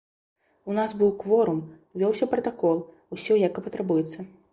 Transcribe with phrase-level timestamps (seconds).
[0.69, 1.59] У нас быў кворум,
[2.03, 2.81] вёўся пратакол,
[3.17, 4.19] усё як і патрабуецца.